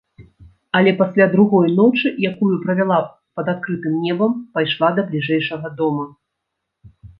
[0.77, 2.97] Але пасля другой ночы, якую правяла
[3.41, 6.05] пад адкрытым небам, пайшла да бліжэйшага дома.